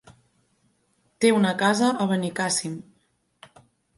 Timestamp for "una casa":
1.41-1.91